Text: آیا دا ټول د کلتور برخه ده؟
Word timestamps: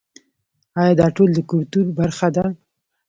آیا 0.81 0.93
دا 1.01 1.07
ټول 1.15 1.29
د 1.33 1.39
کلتور 1.51 1.85
برخه 1.99 2.27
ده؟ 2.35 2.45